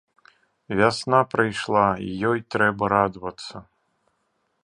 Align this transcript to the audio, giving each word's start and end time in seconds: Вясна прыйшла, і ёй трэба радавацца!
Вясна 0.79 1.19
прыйшла, 1.33 1.83
і 2.07 2.09
ёй 2.31 2.39
трэба 2.55 2.83
радавацца! 2.97 3.55